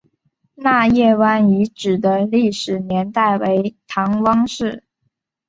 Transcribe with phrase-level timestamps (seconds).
[0.55, 4.83] 纳业湾遗址的历史年代为唐汪式。